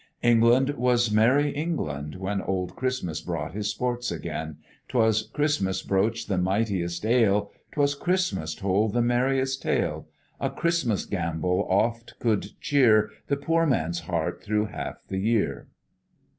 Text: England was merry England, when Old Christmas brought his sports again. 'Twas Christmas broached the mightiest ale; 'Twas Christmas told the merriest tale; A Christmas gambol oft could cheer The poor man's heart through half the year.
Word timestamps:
England 0.23 0.71
was 0.77 1.11
merry 1.11 1.51
England, 1.51 2.15
when 2.15 2.41
Old 2.41 2.75
Christmas 2.75 3.21
brought 3.21 3.51
his 3.53 3.69
sports 3.69 4.09
again. 4.09 4.57
'Twas 4.87 5.27
Christmas 5.31 5.83
broached 5.83 6.27
the 6.27 6.39
mightiest 6.39 7.05
ale; 7.05 7.51
'Twas 7.73 7.93
Christmas 7.93 8.55
told 8.55 8.93
the 8.93 9.01
merriest 9.03 9.61
tale; 9.61 10.07
A 10.39 10.49
Christmas 10.49 11.05
gambol 11.05 11.67
oft 11.69 12.15
could 12.17 12.59
cheer 12.59 13.11
The 13.27 13.37
poor 13.37 13.67
man's 13.67 13.99
heart 13.99 14.41
through 14.43 14.65
half 14.71 14.95
the 15.07 15.19
year. 15.19 15.67